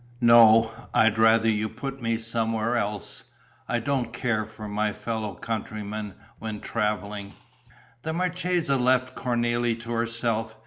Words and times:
"No, 0.19 0.71
I'd 0.95 1.19
rather 1.19 1.47
you 1.47 1.69
put 1.69 2.01
me 2.01 2.17
somewhere 2.17 2.75
else; 2.75 3.25
I 3.67 3.77
don't 3.77 4.11
care 4.11 4.45
for 4.45 4.67
my 4.67 4.93
fellow 4.93 5.35
countrymen 5.35 6.15
when 6.39 6.59
travelling." 6.59 7.35
The 8.01 8.11
marchesa 8.11 8.77
left 8.77 9.13
Cornélie 9.15 9.79
to 9.81 9.91
herself. 9.91 10.55